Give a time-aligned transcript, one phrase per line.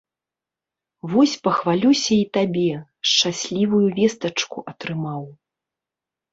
[1.11, 2.65] Вось пахвалюся і табе,
[3.11, 5.33] шчаслівую вестачку атрымаў.